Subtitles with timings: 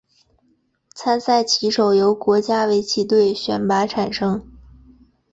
[0.95, 4.43] 参赛棋手由国家围棋队选拔产生。